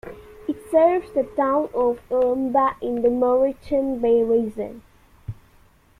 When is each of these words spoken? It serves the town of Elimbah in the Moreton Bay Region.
It 0.47 0.57
serves 0.71 1.11
the 1.11 1.25
town 1.37 1.69
of 1.75 1.99
Elimbah 2.09 2.77
in 2.81 3.03
the 3.03 3.09
Moreton 3.11 3.99
Bay 3.99 4.23
Region. 4.23 4.81